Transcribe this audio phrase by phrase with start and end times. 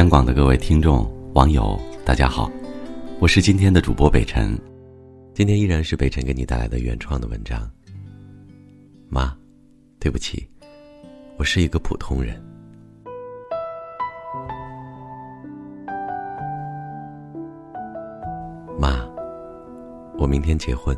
[0.00, 2.50] 央广的各位听众、网友，大家好，
[3.20, 4.58] 我是今天的主播北辰。
[5.34, 7.70] 今天依然是北辰给你带来的原创的文章。
[9.10, 9.36] 妈，
[9.98, 10.48] 对不起，
[11.36, 12.42] 我是一个普通人。
[18.78, 19.06] 妈，
[20.16, 20.96] 我明天结婚，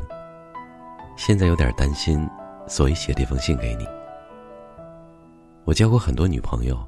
[1.17, 2.25] 现在有点担心，
[2.69, 3.85] 所以写这封信给你。
[5.65, 6.81] 我交过很多女朋友。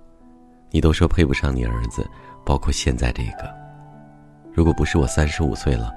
[0.75, 2.05] 你都说配不上你儿子，
[2.43, 3.49] 包括现在这个。
[4.51, 5.89] 如果不是我三十五岁了，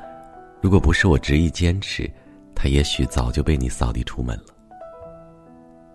[0.61, 2.09] 如果不是我执意坚持，
[2.55, 4.55] 他也许早就被你扫地出门了。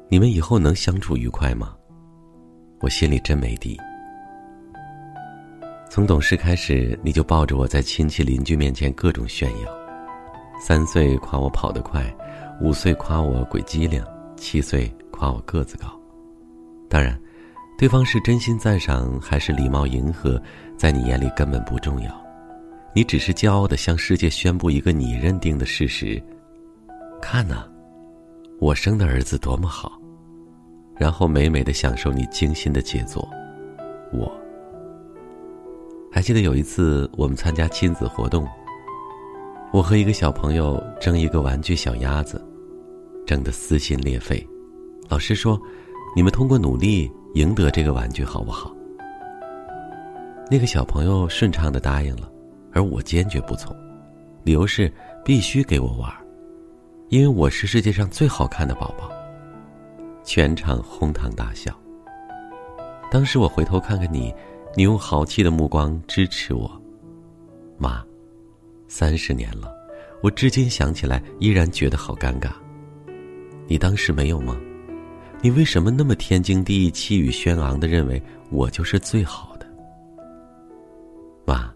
[0.10, 1.74] 你们以后能相处愉快吗？
[2.82, 3.80] 我心里真没底。
[5.90, 9.72] 从懂事开始，你就抱着我在亲戚邻居面前各种炫耀：
[10.60, 12.14] 三岁夸我跑得快，
[12.60, 14.04] 五岁夸我鬼机灵，
[14.36, 15.88] 七岁夸我个子高。
[16.90, 17.18] 当然。
[17.78, 20.42] 对方是真心赞赏还是礼貌迎合，
[20.78, 22.26] 在你眼里根本不重要，
[22.96, 26.22] 你只是骄傲的向世界宣布一个你认定的事实：
[27.22, 27.68] 看呐，
[28.60, 30.00] 我生的儿子多么好，
[30.96, 33.28] 然后美美的享受你精心的杰作。
[34.14, 34.32] 我
[36.12, 38.48] 还记得有一次我们参加亲子活动，
[39.74, 42.42] 我和一个小朋友争一个玩具小鸭子，
[43.26, 44.48] 争得撕心裂肺。
[45.10, 45.60] 老师说
[46.16, 48.72] ：“你们通过努力。”赢得这个玩具好不好？
[50.52, 52.32] 那个小朋友顺畅的答应了，
[52.72, 53.76] 而我坚决不从，
[54.44, 54.92] 理由是
[55.26, 56.12] 必须给我玩，
[57.10, 59.10] 因为我是世界上最好看的宝宝。
[60.24, 61.76] 全场哄堂大笑。
[63.12, 64.34] 当时我回头看看你，
[64.76, 66.72] 你用豪气的目光支持我。
[67.78, 68.04] 妈，
[68.88, 69.74] 三十年了，
[70.22, 72.52] 我至今想起来依然觉得好尴尬。
[73.68, 74.56] 你当时没有吗？
[75.44, 79.68] 你为什么那么天经地义、气宇轩昂的认为我就是最好的？
[81.46, 81.70] 妈，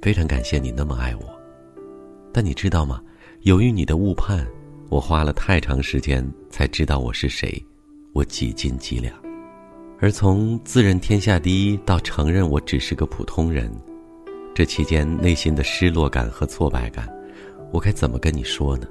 [0.00, 1.22] 非常感谢你那么爱我，
[2.32, 3.02] 但你知道吗？
[3.40, 4.46] 由于你的误判，
[4.90, 7.60] 我花了太长时间才知道我是谁，
[8.12, 9.12] 我几斤几两。
[9.98, 13.68] 而从自认天下第一到承认我只是个普通人，
[14.54, 17.08] 这期间内心的失落感和挫败感，
[17.72, 18.86] 我该怎么跟你说呢？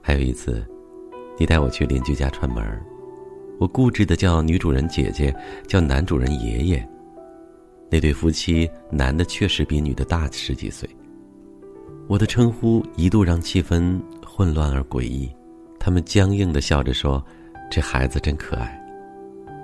[0.00, 0.64] 还有一次。
[1.38, 2.64] 你带我去邻居家串门
[3.58, 5.34] 我固执的叫女主人姐姐，
[5.66, 6.88] 叫男主人爷爷。
[7.90, 10.88] 那对夫妻，男的确实比女的大十几岁。
[12.08, 15.30] 我的称呼一度让气氛混乱而诡异，
[15.78, 17.24] 他们僵硬的笑着说
[17.70, 18.80] ：“这孩子真可爱。”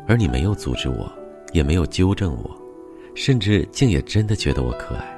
[0.09, 1.11] 而你没有阻止我，
[1.53, 2.50] 也没有纠正我，
[3.15, 5.16] 甚至竟也真的觉得我可爱。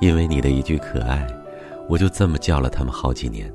[0.00, 1.26] 因为你的一句可爱，
[1.88, 3.52] 我就这么叫了他们好几年。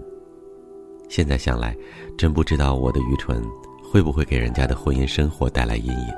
[1.10, 1.76] 现在想来，
[2.18, 3.44] 真不知道我的愚蠢
[3.84, 6.14] 会不会给人家的婚姻生活带来阴影。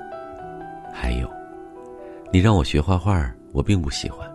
[0.93, 1.29] 还有，
[2.31, 4.27] 你让我学画画，我并不喜欢，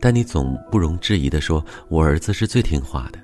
[0.00, 3.18] 但你总不容置疑的说，我儿子是最听话的。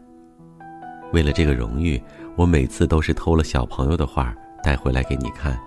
[1.12, 2.03] 为了这个荣誉，
[2.37, 5.59] 我每次都是偷了小朋友的画带回来给你看。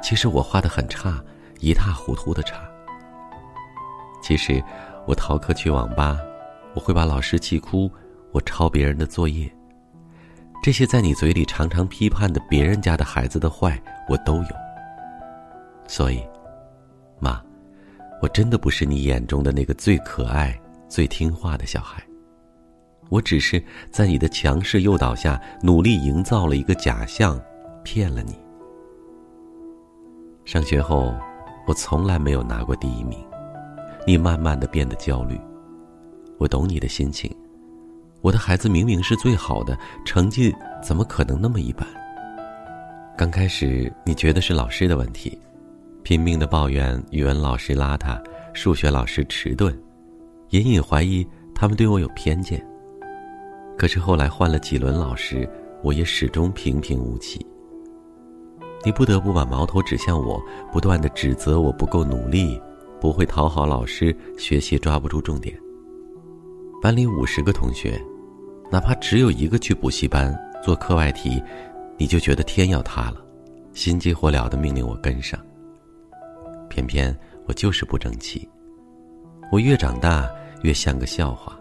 [0.00, 1.22] 其实我画的很差，
[1.60, 2.62] 一塌糊涂的差。
[4.22, 4.62] 其实，
[5.06, 6.16] 我逃课去网吧，
[6.74, 7.90] 我会把老师气哭，
[8.30, 9.52] 我抄别人的作业。
[10.62, 13.76] 这些在你嘴里常常批判的别人家的孩子的坏，
[14.08, 14.48] 我都有。
[15.88, 16.22] 所以，
[17.18, 17.42] 妈，
[18.22, 20.56] 我真的不是你眼中的那个最可爱、
[20.88, 22.00] 最听话的小孩。
[23.08, 27.42] 我只是在你的强势诱导下，努力营造了一个假象，
[27.82, 28.38] 骗了你。
[30.44, 31.12] 上学后，
[31.66, 33.18] 我从来没有拿过第一名，
[34.06, 35.36] 你慢慢的变得焦虑。
[36.38, 37.34] 我懂你的心情。
[38.22, 41.84] 我的孩子明明是最好的，成绩怎么可能那么一般？
[43.18, 45.36] 刚开始你觉得是老师的问题，
[46.04, 48.22] 拼命的抱怨语文老师邋遢，
[48.54, 49.76] 数学老师迟钝，
[50.50, 52.64] 隐隐怀疑他们对我有偏见。
[53.76, 55.48] 可是后来换了几轮老师，
[55.82, 57.44] 我也始终平平无奇。
[58.84, 60.40] 你不得不把矛头指向我，
[60.70, 62.60] 不断的指责我不够努力，
[63.00, 65.58] 不会讨好老师，学习抓不住重点。
[66.80, 68.00] 班里五十个同学。
[68.72, 70.34] 哪怕只有一个去补习班
[70.64, 71.42] 做课外题，
[71.98, 73.22] 你就觉得天要塌了，
[73.74, 75.38] 心急火燎的命令我跟上。
[76.70, 77.14] 偏偏
[77.44, 78.48] 我就是不争气，
[79.52, 80.26] 我越长大
[80.62, 81.54] 越像个笑话。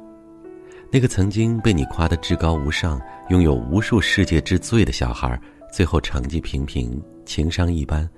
[0.90, 2.98] 那个曾经被你夸得至高无上、
[3.28, 5.38] 拥有无数世界之最的小孩，
[5.70, 8.10] 最后成绩平平，情商一般，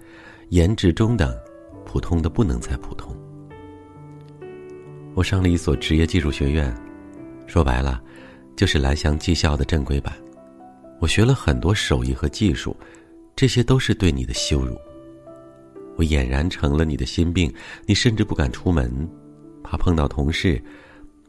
[0.50, 1.36] 颜值中等，
[1.84, 3.12] 普通的不能再普通。
[5.16, 6.72] 我上了一所职业技术学院，
[7.48, 8.00] 说白了。
[8.56, 10.14] 就是蓝翔技校的正规版，
[11.00, 12.76] 我学了很多手艺和技术，
[13.36, 14.78] 这些都是对你的羞辱。
[15.96, 17.54] 我俨然成了你的心病，
[17.86, 19.08] 你甚至不敢出门，
[19.64, 20.62] 怕碰到同事，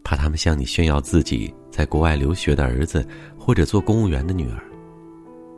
[0.02, 3.06] 怕他们向你炫耀自己在国外留学的儿子
[3.38, 4.62] 或者做公务员的女儿，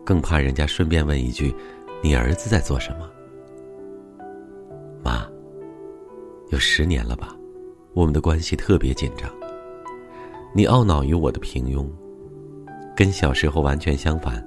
[0.05, 1.55] 更怕人家顺便问一句
[2.03, 3.11] ：“你儿子在做什么？”
[5.05, 5.25] 妈，
[6.51, 7.37] 有十年了吧，
[7.93, 9.31] 我们的关系特别紧张。
[10.57, 11.87] 你懊恼于我的平庸，
[12.97, 14.43] 跟小时候完全相反。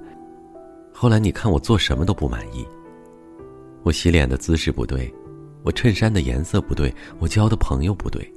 [0.92, 2.66] 后来你看我做什么都不满意。
[3.84, 5.08] 我洗脸的姿势不对，
[5.62, 8.28] 我衬衫的颜色不对，我交的朋友不对。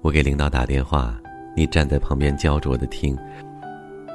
[0.00, 1.16] 我给领导打电话，
[1.56, 3.16] 你站在旁边焦灼的听。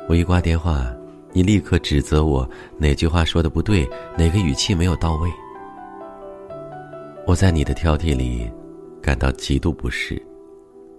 [0.10, 0.94] 我一挂电话，
[1.32, 2.46] 你立刻指责我
[2.78, 3.88] 哪句话说的不对，
[4.18, 5.32] 哪个语气没有到位。
[7.26, 8.52] 我在你的挑剔里
[9.02, 10.22] 感到极度不适，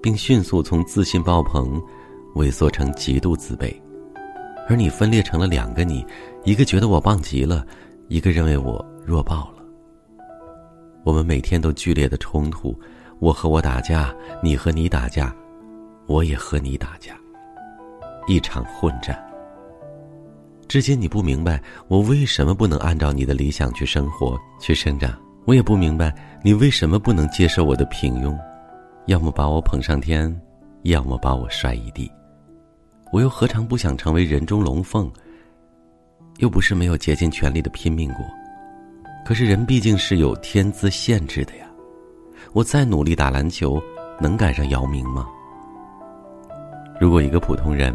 [0.02, 1.82] 并迅速从自信爆棚
[2.34, 3.74] 萎缩成极度自卑，
[4.68, 6.04] 而你分裂成了两个你，
[6.44, 7.64] 一个觉得我棒极了。
[8.08, 9.62] 一个认为我弱爆了。
[11.04, 12.74] 我们每天都剧烈的冲突，
[13.18, 15.34] 我和我打架，你和你打架，
[16.06, 17.12] 我也和你打架，
[18.26, 19.22] 一场混战。
[20.68, 28.34] 至今你不明白我为什么不能按照你的理想去生活、去生长，我也不明白你为什么不能接受我的平庸，
[29.08, 30.38] 要么把我捧上天，
[30.82, 32.12] 要么把我摔一地。
[33.10, 35.10] 我又何尝不想成为人中龙凤？
[36.40, 38.22] 又不是没有竭尽全力的拼命过，
[39.25, 41.66] 可是人毕竟是有天资限制的呀。
[42.52, 43.82] 我再努力打篮球，
[44.20, 45.26] 能赶上姚明吗？
[47.00, 47.94] 如果一个普通人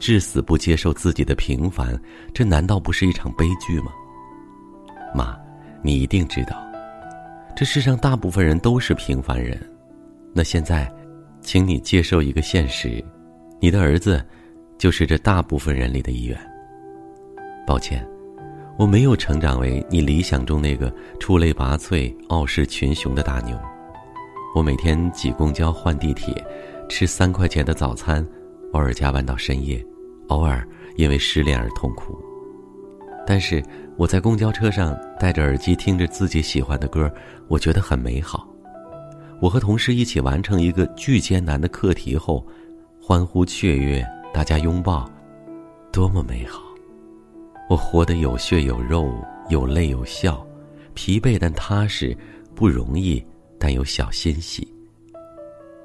[0.00, 1.96] 至死不接受自己的平凡，
[2.34, 3.92] 这难道不是一场悲剧吗？
[5.14, 5.38] 妈，
[5.82, 6.56] 你一定知道，
[7.54, 9.56] 这世上大部分人都是平凡人。
[10.36, 10.86] 那现在，
[11.40, 13.02] 请你接受一个现实：
[13.58, 14.22] 你的儿子
[14.76, 16.38] 就是这大部分人里的一员。
[17.66, 18.06] 抱歉，
[18.78, 23.58] 我没有成长为你理想中那个出类拔萃、傲视群雄的大牛。
[24.54, 26.34] 我每天挤公交、换地铁，
[26.86, 28.22] 吃三块钱的早餐，
[28.74, 29.82] 偶尔加班到深夜，
[30.28, 30.62] 偶尔
[30.96, 32.14] 因为失恋而痛苦。
[33.26, 33.62] 但是
[33.96, 37.10] 我在公交车上戴着耳机听着自己喜欢的歌，
[37.48, 38.46] 我觉得很美好。
[39.40, 42.44] 我和同事一起完成一个巨艰难的课题后，
[43.00, 45.10] 欢呼雀跃，大家拥抱，
[45.92, 46.62] 多么美好！
[47.68, 49.12] 我活得有血有肉，
[49.50, 50.44] 有泪有笑，
[50.94, 52.16] 疲惫但踏实，
[52.54, 53.24] 不容易
[53.58, 54.66] 但有小欣喜。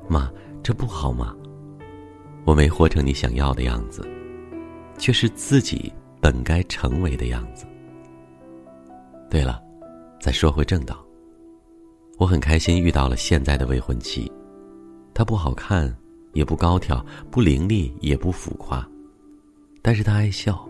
[0.07, 0.31] 妈，
[0.63, 1.36] 这不好吗？
[2.45, 4.07] 我没活成你想要的样子，
[4.98, 7.65] 却是自己本该成为的样子。
[9.30, 9.62] 对了，
[10.21, 11.06] 再说回正道。
[12.22, 14.32] 我很开心遇到了现在的未婚妻，
[15.12, 15.92] 她不好看，
[16.34, 18.88] 也不高挑，不伶俐，也不浮夸，
[19.82, 20.64] 但是她爱笑。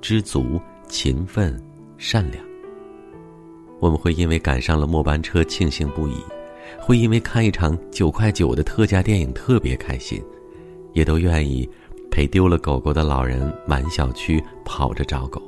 [0.00, 0.58] 知足、
[0.88, 1.62] 勤奋、
[1.98, 2.42] 善良。
[3.80, 6.16] 我们会因为赶上了末班车庆幸不已，
[6.80, 10.22] 会因为看一场九块九的特价电影特别开心，
[10.94, 11.68] 也都愿意
[12.10, 15.42] 陪丢了狗狗的老人满小区跑着找狗。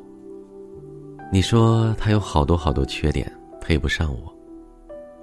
[1.32, 4.35] 你说他有好多好多缺点，配不上我，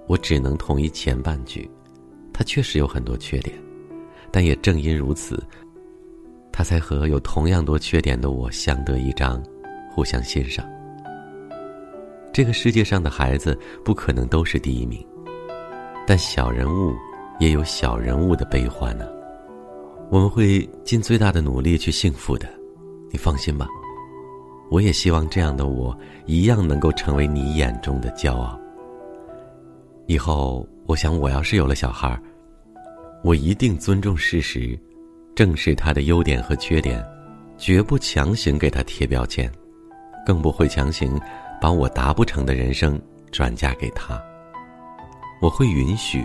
[0.07, 1.69] 我只能同意前半句，
[2.33, 3.55] 他确实有很多缺点，
[4.31, 5.41] 但也正因如此。
[6.51, 9.41] 他才和有同样多缺点的我相得益彰，
[9.91, 10.63] 互相欣赏。
[12.31, 15.03] 这个世界上的孩子不可能都是第一名，
[16.05, 16.93] 但小人物
[17.39, 19.07] 也有小人物的悲欢呢。
[20.11, 22.47] 我们会尽最大的努力去幸福的，
[23.09, 23.67] 你放心吧。
[24.69, 28.59] 我也希望这样的我一样能够成为你眼中的骄傲。
[30.07, 32.19] 以后，我想我要是有了小孩
[33.23, 34.77] 我一定尊重事实。
[35.35, 37.03] 正视他的优点和缺点，
[37.57, 39.51] 绝不强行给他贴标签，
[40.23, 41.19] 更不会强行
[41.59, 44.21] 把我达不成的人生转嫁给他。
[45.41, 46.23] 我会允许，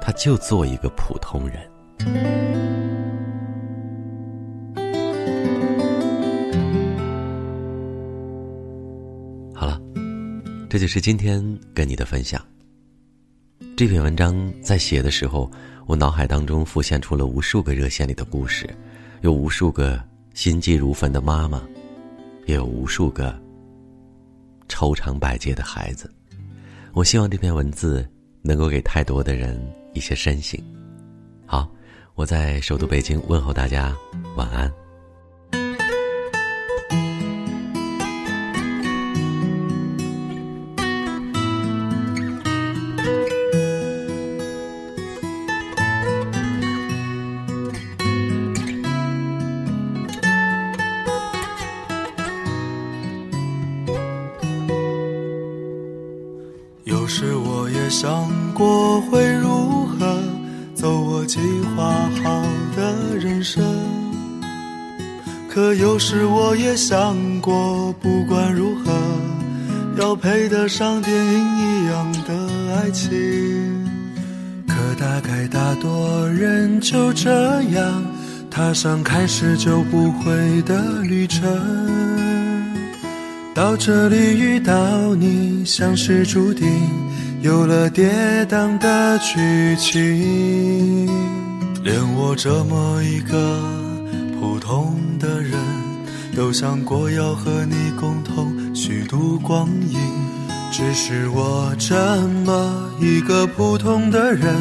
[0.00, 1.68] 他就做一个普通人。
[9.52, 9.80] 好了，
[10.68, 12.40] 这就是今天跟你的分享。
[13.80, 15.50] 这篇文章在写的时候。
[15.86, 18.68] 我脑海当中浮现出了无数个热线里的故事，
[19.22, 19.98] 有无数个
[20.34, 21.66] 心急如焚的妈妈，
[22.44, 23.34] 也有无数个
[24.68, 26.12] 愁肠百结的孩子。
[26.92, 28.06] 我希望这篇文字
[28.42, 29.58] 能够给太多的人
[29.94, 30.62] 一些深省。
[31.46, 31.66] 好，
[32.14, 33.96] 我在首都北京问候大家，
[34.36, 34.70] 晚安。
[57.90, 60.22] 想过会如何
[60.74, 61.40] 走我计
[61.74, 61.92] 划
[62.22, 62.40] 好
[62.76, 63.64] 的人生，
[65.48, 68.92] 可有时我也想过，不管如何，
[69.98, 73.10] 要配得上电影一样的爱情。
[74.68, 78.04] 可大概大多人就这样
[78.48, 81.42] 踏上开始就不回的旅程，
[83.52, 86.68] 到这里遇到你，像是注定。
[87.42, 88.06] 有了跌
[88.50, 91.06] 宕的剧情，
[91.82, 93.58] 连我这么一个
[94.38, 95.58] 普通的人，
[96.36, 99.98] 都想过要和你共同虚度光阴。
[100.70, 101.94] 只是我这
[102.44, 104.54] 么一个普通的人，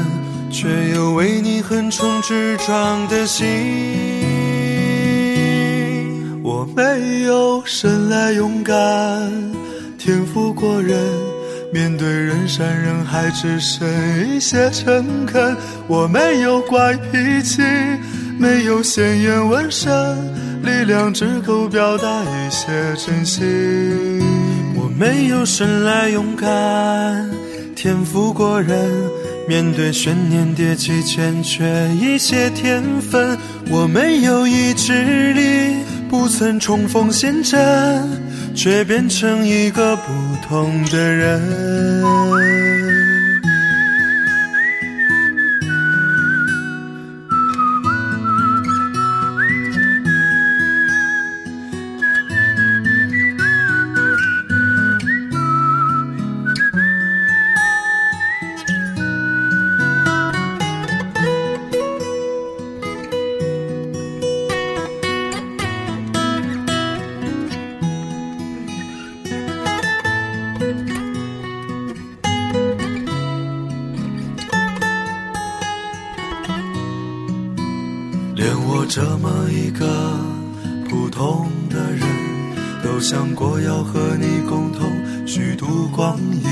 [0.50, 3.45] 却有为你横冲直撞的心。
[6.41, 8.74] 我没有生来勇敢，
[9.98, 11.28] 天赋过人。
[11.71, 13.88] 面对人山人海，只剩
[14.27, 15.55] 一些诚恳。
[15.88, 17.61] 我没有怪脾气，
[18.39, 19.91] 没有鲜艳纹身，
[20.63, 22.65] 力量只够表达一些
[22.97, 23.45] 真心。
[24.75, 27.29] 我没有生来勇敢，
[27.75, 28.91] 天赋过人，
[29.47, 33.38] 面对悬念迭起，欠缺一些天分。
[33.69, 35.75] 我没有意志力，
[36.09, 37.59] 不曾冲锋陷阵。
[38.55, 41.98] 却变成一个不同的人。
[78.89, 79.86] 这么一个
[80.89, 82.01] 普通的人，
[82.84, 84.91] 都想过要和你共同
[85.27, 86.43] 虚度光阴。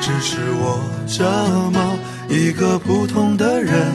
[0.00, 1.24] 只是我这
[1.70, 3.92] 么一个普通的人，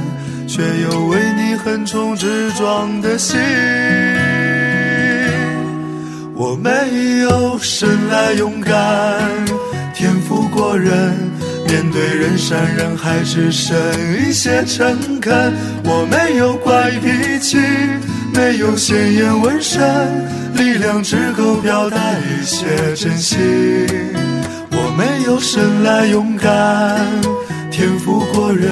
[0.48, 3.40] 却有为你横冲直撞的心。
[6.36, 6.70] 我没
[7.22, 9.20] 有生来勇敢，
[9.96, 11.18] 天赋过人。
[11.74, 13.76] 面对人山人海，只剩
[14.16, 15.52] 一些诚恳。
[15.84, 17.58] 我没有怪脾气，
[18.32, 19.82] 没有鲜艳纹身，
[20.54, 23.40] 力量只够表达一些真心。
[24.70, 27.08] 我没有生来勇敢，
[27.72, 28.70] 天赋过人。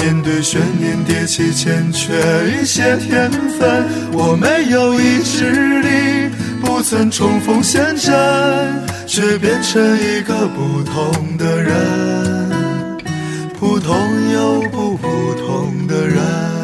[0.00, 2.12] 面对悬念迭起，欠缺
[2.60, 3.84] 一些天分。
[4.10, 5.48] 我没有意志
[5.80, 6.28] 力，
[6.76, 8.12] 不曾重逢现在。
[9.06, 12.50] 却变成一个不同的人，
[13.58, 13.96] 普通
[14.30, 16.55] 又不普通的人。